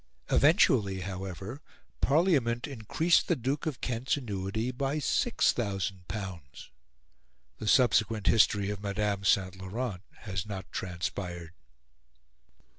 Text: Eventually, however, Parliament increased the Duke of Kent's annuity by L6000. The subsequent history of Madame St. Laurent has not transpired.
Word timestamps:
Eventually, 0.31 1.01
however, 1.01 1.61
Parliament 2.01 2.65
increased 2.65 3.27
the 3.27 3.35
Duke 3.35 3.67
of 3.67 3.81
Kent's 3.81 4.17
annuity 4.17 4.71
by 4.71 4.97
L6000. 4.97 6.01
The 7.59 7.67
subsequent 7.67 8.25
history 8.25 8.71
of 8.71 8.81
Madame 8.81 9.23
St. 9.23 9.55
Laurent 9.57 10.01
has 10.21 10.47
not 10.47 10.71
transpired. 10.71 11.51